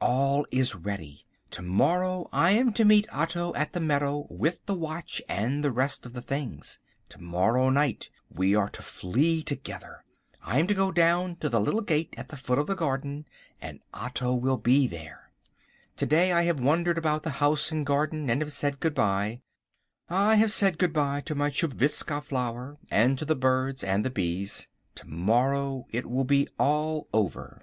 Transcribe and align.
All 0.00 0.46
is 0.52 0.76
ready. 0.76 1.26
To 1.50 1.60
morrow 1.60 2.28
I 2.32 2.52
am 2.52 2.72
to 2.74 2.84
meet 2.84 3.08
Otto 3.12 3.52
at 3.56 3.72
the 3.72 3.80
meadow 3.80 4.28
with 4.30 4.64
the 4.66 4.76
watch 4.76 5.20
and 5.28 5.64
the 5.64 5.72
rest 5.72 6.06
of 6.06 6.12
the 6.12 6.22
things. 6.22 6.78
To 7.08 7.20
morrow 7.20 7.68
night 7.70 8.08
we 8.30 8.54
are 8.54 8.68
to 8.68 8.80
flee 8.80 9.42
together. 9.42 10.04
I 10.40 10.60
am 10.60 10.68
to 10.68 10.74
go 10.74 10.92
down 10.92 11.34
to 11.38 11.48
the 11.48 11.60
little 11.60 11.80
gate 11.80 12.14
at 12.16 12.28
the 12.28 12.36
foot 12.36 12.60
of 12.60 12.68
the 12.68 12.76
garden, 12.76 13.26
and 13.60 13.80
Otto 13.92 14.34
will 14.36 14.56
be 14.56 14.86
there. 14.86 15.32
To 15.96 16.06
day 16.06 16.30
I 16.30 16.44
have 16.44 16.60
wandered 16.60 16.96
about 16.96 17.24
the 17.24 17.42
house 17.42 17.72
and 17.72 17.84
garden 17.84 18.30
and 18.30 18.42
have 18.42 18.52
said 18.52 18.78
good 18.78 18.94
bye. 18.94 19.40
I 20.08 20.36
have 20.36 20.52
said 20.52 20.78
good 20.78 20.92
bye 20.92 21.22
to 21.22 21.34
my 21.34 21.50
Tchupvskja 21.50 22.22
flower, 22.22 22.78
and 22.88 23.18
to 23.18 23.24
the 23.24 23.34
birds 23.34 23.82
and 23.82 24.04
the 24.04 24.10
bees. 24.10 24.68
To 24.94 25.08
morrow 25.08 25.86
it 25.90 26.08
will 26.08 26.22
be 26.22 26.46
all 26.56 27.08
over. 27.12 27.60